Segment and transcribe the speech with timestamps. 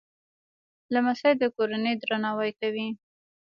[0.93, 2.87] لمسی د کورنۍ درناوی کوي.